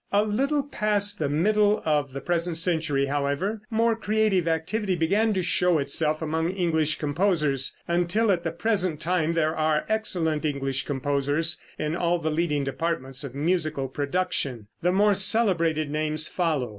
A 0.11 0.23
little 0.25 0.63
past 0.63 1.19
the 1.19 1.29
middle 1.29 1.83
of 1.85 2.11
the 2.11 2.21
present 2.21 2.57
century, 2.57 3.05
however, 3.05 3.61
more 3.69 3.95
creative 3.95 4.47
activity 4.47 4.95
began 4.95 5.31
to 5.35 5.43
show 5.43 5.77
itself 5.77 6.23
among 6.23 6.49
English 6.49 6.97
composers, 6.97 7.77
until 7.87 8.31
at 8.31 8.43
the 8.43 8.49
present 8.49 8.99
time 8.99 9.33
there 9.33 9.55
are 9.55 9.85
excellent 9.87 10.43
English 10.43 10.85
composers 10.85 11.61
in 11.77 11.95
all 11.95 12.17
the 12.17 12.31
leading 12.31 12.63
departments 12.63 13.23
of 13.23 13.35
musical 13.35 13.87
production. 13.87 14.65
The 14.81 14.91
more 14.91 15.13
celebrated 15.13 15.91
names 15.91 16.27
follow. 16.27 16.69